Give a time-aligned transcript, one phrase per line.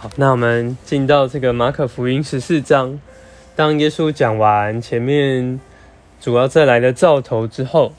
[0.00, 2.98] 好，那我们进到这个马可福音十四章，
[3.54, 5.60] 当耶稣讲完前面
[6.18, 7.92] 主要再来的兆头之后，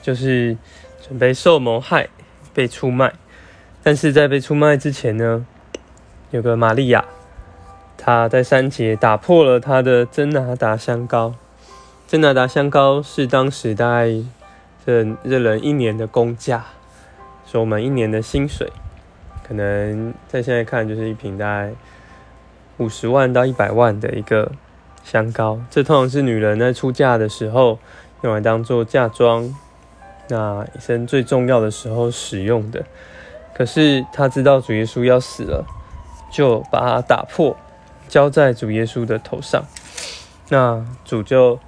[0.00, 0.56] 就是
[1.04, 2.08] 准备受谋害、
[2.54, 3.12] 被出卖。
[3.82, 5.44] 但是在被出卖之前呢，
[6.30, 7.04] 有个玛利亚，
[7.98, 11.34] 她在三节打破了她的真拿达香膏。
[12.06, 14.12] 真拿达香膏是当时大概
[14.86, 16.66] 这这人一年的工价，
[17.50, 18.70] 是我们一年的薪水。
[19.46, 21.72] 可能在现在看，就是一瓶大概
[22.78, 24.52] 五十万到一百万的一个
[25.04, 25.60] 香膏。
[25.70, 27.78] 这通常是女人在出嫁的时候
[28.22, 29.54] 用来当做嫁妆，
[30.28, 32.84] 那一生最重要的时候使用的。
[33.54, 35.66] 可是他知道主耶稣要死了，
[36.32, 37.56] 就把它打破，
[38.08, 39.64] 浇在主耶稣的头上。
[40.48, 41.58] 那主就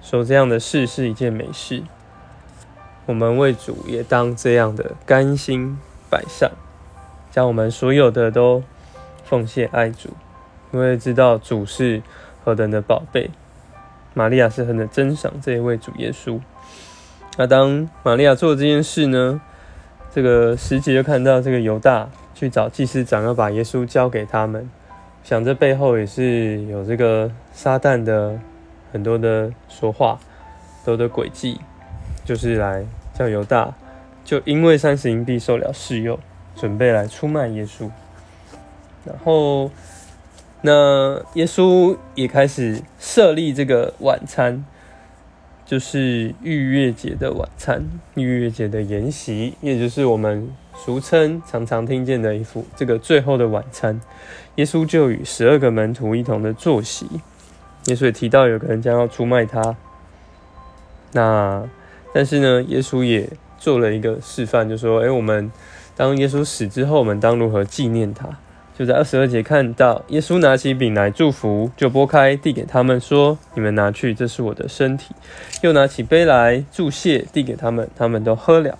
[0.00, 1.82] 说：“这样的事是一件美事。
[3.06, 5.78] 我们为主也当这样的甘心
[6.10, 6.50] 摆上，
[7.34, 8.62] 将我们所有的都
[9.24, 10.10] 奉献爱主，
[10.70, 12.00] 因为知道主是
[12.44, 13.28] 何等的宝贝。
[14.12, 16.38] 玛利亚是很的珍赏这一位主耶稣。
[17.36, 19.40] 那当玛利亚做这件事呢？”
[20.14, 24.70] 这个时节就看到这个犹大去找祭司长，要把耶稣交给他们。
[25.24, 28.38] 想这背后也是有这个撒旦的
[28.92, 30.20] 很多的说话，
[30.84, 31.60] 多的诡计，
[32.24, 33.74] 就是来叫犹大，
[34.24, 36.20] 就因为三十银币受了试诱，
[36.56, 37.90] 准备来出卖耶稣。
[39.04, 39.70] 然后，
[40.62, 44.64] 那耶稣也开始设立这个晚餐。
[45.66, 47.82] 就是逾越节的晚餐，
[48.16, 53.98] 逾越节的筵席，也就是我们俗称、常常听见的一副这个最后的晚餐。
[54.56, 57.06] 耶稣就与十二个门徒一同的坐席。
[57.86, 59.74] 耶稣也提到有个人将要出卖他。
[61.12, 61.66] 那
[62.12, 63.26] 但是呢，耶稣也
[63.58, 65.50] 做了一个示范，就说：“哎，我们
[65.96, 68.28] 当耶稣死之后，我们当如何纪念他？”
[68.76, 75.14] 就在二十二节看到，耶稣拿起饼来祝福，就拨开递给他们说：“你们拿去，这是我的身体。”
[75.62, 78.76] 又拿起杯来祝谢，递给他们，他们都喝了。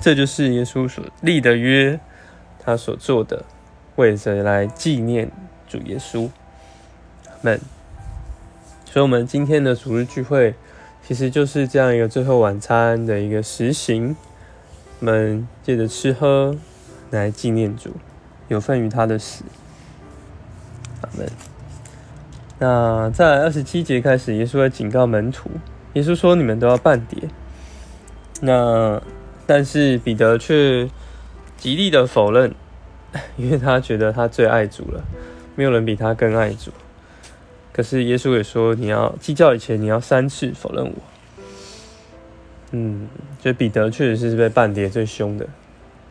[0.00, 2.00] 这就是耶稣所立的约，
[2.58, 3.44] 他所做的，
[3.96, 5.30] 为着来纪念
[5.68, 6.30] 主耶稣。
[7.42, 7.60] 们，
[8.86, 10.54] 所以，我们今天的主日聚会，
[11.06, 14.16] 其实就是这样一个最后晚餐的一个实行。
[15.04, 16.56] 我们借着吃喝
[17.10, 17.90] 来纪念主。
[18.48, 19.44] 有份于他的死，
[21.02, 21.30] 阿门。
[22.58, 25.50] 那在二十七节开始，耶稣会警告门徒，
[25.92, 27.28] 耶稣说：“你们都要半点。”
[28.40, 29.02] 那
[29.46, 30.88] 但是彼得却
[31.58, 32.54] 极力的否认，
[33.36, 35.04] 因为他觉得他最爱主了，
[35.54, 36.70] 没有人比他更爱主。
[37.74, 40.92] 可是耶稣也说：“你要计较以前，你要三次否认我。”
[42.76, 43.06] 嗯，
[43.40, 45.46] 所以彼得确实是被半碟最凶的。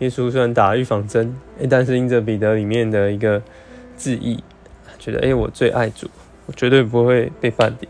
[0.00, 3.40] 耶稣虽然打预防针，哎，但是因着彼得里面的一个
[3.96, 4.42] 质疑，
[4.98, 6.10] 觉得哎，我最爱主，
[6.46, 7.88] 我绝对不会被半点，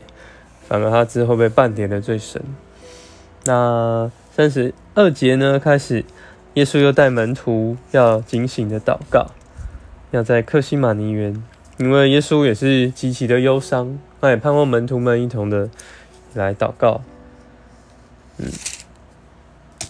[0.67, 2.43] 反而他之后被半点的最深。
[3.45, 6.05] 那三十二节呢，开始
[6.53, 9.29] 耶稣又带门徒要警醒的祷告，
[10.11, 11.43] 要在克西马尼园，
[11.79, 15.71] 因为耶稣也是极其的忧伤，他也盼望门徒们一同的
[16.35, 17.01] 来祷告。
[18.39, 18.51] 嗯，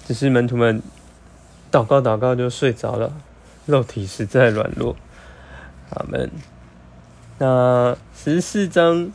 [0.06, 0.82] 只是门徒们。
[1.70, 3.12] 祷告祷告就睡着了，
[3.66, 4.96] 肉体实在软弱。
[5.90, 6.30] 阿门。
[7.36, 9.12] 那十四章，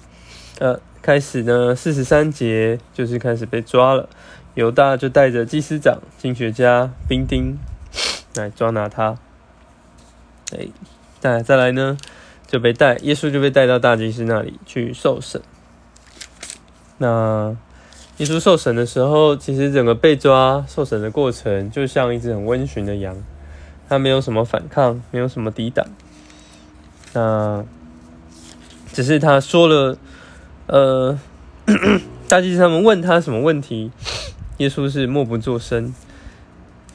[0.59, 4.07] 呃，开始呢，四十三节就是开始被抓了。
[4.53, 7.57] 犹大就带着祭司长、经学家、兵丁
[8.35, 9.17] 来抓拿他。
[10.55, 10.67] 哎，
[11.19, 11.97] 再再来呢，
[12.45, 15.41] 就被带，耶稣就被带到大祭司那里去受审。
[16.99, 17.57] 那。
[18.17, 23.17] 耶稣受审的时候，其实整个被抓受审的过程，就像一只很温驯的羊，
[23.89, 25.83] 它没有什么反抗，没有什么抵挡。
[27.13, 27.65] 那
[28.91, 29.97] 只是他说了，
[30.67, 31.19] 呃，
[32.29, 33.91] 大祭司他们问他什么问题，
[34.57, 35.93] 耶稣是默不作声。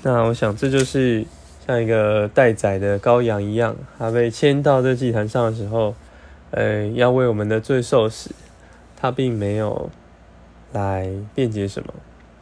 [0.04, 1.26] 那我想这就是
[1.66, 5.96] 像一个待宰的羔羊一样，他被牵到这祭坛上的时候，
[6.52, 8.30] 呃，要为我们的罪受死，
[8.96, 9.90] 他并没有。
[10.72, 11.94] 来辩解什么？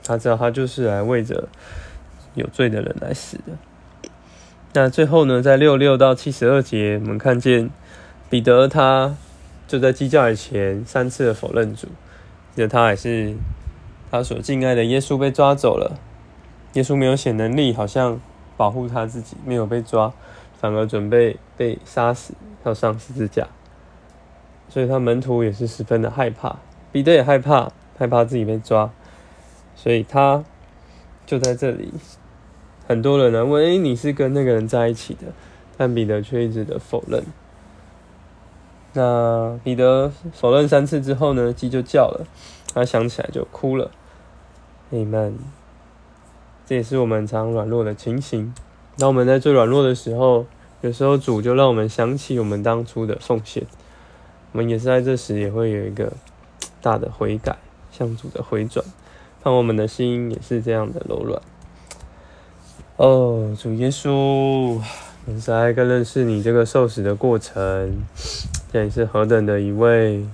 [0.05, 1.49] 他知道他就是来为着
[2.35, 4.11] 有罪的人来死的。
[4.73, 7.71] 那最后呢，在六六到七十二节，我们看见
[8.31, 9.17] 彼得他
[9.67, 11.89] 就在鸡叫以前三次的否认主，
[12.55, 13.35] 记得他还是
[14.11, 15.99] 他所敬爱的耶稣被抓走了，
[16.75, 18.21] 耶稣没有显能力，好像
[18.57, 20.13] 保护他自己，没有被抓，
[20.61, 22.35] 反而准备被杀死，
[22.65, 23.49] 要上十字架，
[24.69, 26.57] 所以他门徒也是十分的害怕，
[26.93, 27.73] 彼得也害怕。
[27.99, 28.91] 害怕自己被抓，
[29.75, 30.45] 所以他
[31.25, 31.93] 就在这里。
[32.87, 35.33] 很多人呢问：“哎，你是跟那个人在一起的？”
[35.77, 37.23] 但彼得却一直的否认。
[38.95, 42.27] 那彼得否认三次之后呢，鸡就叫了，
[42.73, 43.91] 他想起来就哭了。
[44.89, 45.37] 你们，
[46.65, 48.55] 这也是我们常软弱的情形。
[48.97, 50.47] 当我们在最软弱的时候，
[50.81, 53.67] 有时候主就让我们想起我们当初的奉献。
[54.53, 56.13] 我们也是在这时也会有一个
[56.81, 57.59] 大的悔改，
[57.97, 58.85] 向主的回转，
[59.43, 61.41] 让我们的心也是这样的柔软。
[62.97, 64.81] 哦，主耶稣，
[65.27, 68.05] 实在更认识你这个受死的过程，
[68.73, 70.27] 这也是何等的一位，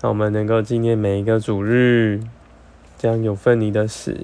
[0.00, 2.20] 让我们能够纪念每一个主日，
[2.98, 4.16] 这样有份你的死，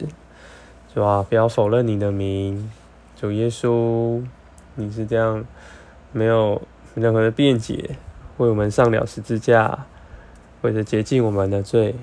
[0.95, 2.71] 主啊，不要否认你的名，
[3.17, 4.23] 主耶稣，
[4.77, 5.45] 你是这样
[6.13, 6.63] 没有
[6.95, 7.97] 任何的辩解，
[8.39, 9.87] 为我们上了十字架，
[10.63, 11.95] 为了洁净我们的罪，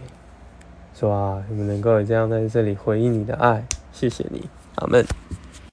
[0.99, 3.63] 说啊，你们能够这样在这里回应你的爱，
[3.93, 5.05] 谢谢你，阿门。